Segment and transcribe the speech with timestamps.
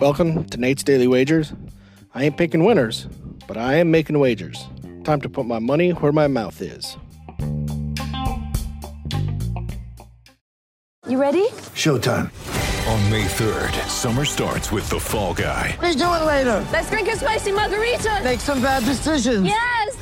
[0.00, 1.52] Welcome to Nate's Daily Wagers.
[2.14, 3.06] I ain't picking winners,
[3.46, 4.66] but I am making wagers.
[5.04, 6.96] Time to put my money where my mouth is.
[11.06, 11.46] You ready?
[11.76, 12.32] Showtime.
[12.88, 15.78] On May 3rd, summer starts with The Fall Guy.
[15.80, 16.66] Let's do it later.
[16.72, 18.20] Let's drink a spicy margarita.
[18.24, 19.46] Make some bad decisions.
[19.46, 20.01] Yes.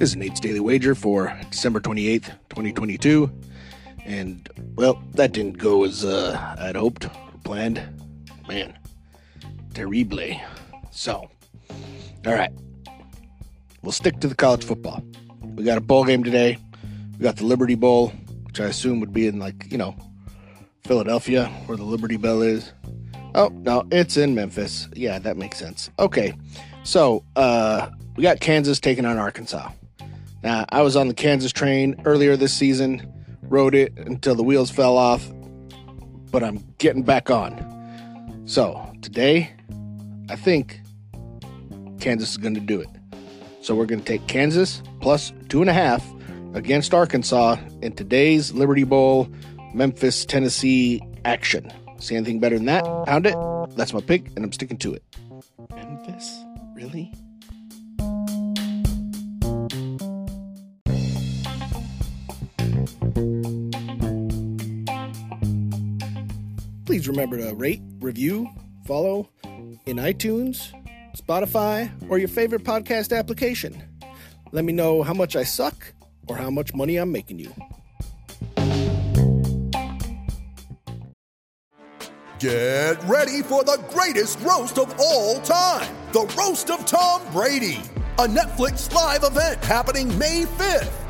[0.00, 3.30] This is Nate's Daily Wager for December 28th, 2022.
[4.06, 7.10] And, well, that didn't go as uh, I'd hoped or
[7.44, 7.82] planned.
[8.48, 8.78] Man,
[9.74, 10.40] terrible.
[10.90, 11.28] So,
[12.26, 12.50] all right.
[13.82, 15.04] We'll stick to the college football.
[15.42, 16.56] We got a bowl game today.
[17.18, 18.08] We got the Liberty Bowl,
[18.44, 19.94] which I assume would be in, like, you know,
[20.82, 22.72] Philadelphia, where the Liberty Bell is.
[23.34, 24.88] Oh, no, it's in Memphis.
[24.94, 25.90] Yeah, that makes sense.
[25.98, 26.32] Okay.
[26.84, 29.68] So, uh, we got Kansas taking on Arkansas.
[30.42, 34.70] Now, I was on the Kansas train earlier this season, rode it until the wheels
[34.70, 35.30] fell off,
[36.30, 38.42] but I'm getting back on.
[38.46, 39.52] So, today,
[40.28, 40.80] I think
[42.00, 42.88] Kansas is going to do it.
[43.60, 46.06] So, we're going to take Kansas plus two and a half
[46.54, 49.28] against Arkansas in today's Liberty Bowl
[49.74, 51.70] Memphis, Tennessee action.
[51.98, 52.84] See anything better than that?
[53.06, 53.36] Pound it.
[53.76, 55.04] That's my pick, and I'm sticking to it.
[55.74, 56.44] Memphis?
[56.74, 57.12] Really?
[66.90, 68.50] Please remember to rate, review,
[68.84, 70.72] follow in iTunes,
[71.16, 73.80] Spotify, or your favorite podcast application.
[74.50, 75.94] Let me know how much I suck
[76.26, 77.54] or how much money I'm making you.
[82.40, 87.78] Get ready for the greatest roast of all time the Roast of Tom Brady,
[88.18, 91.09] a Netflix live event happening May 5th.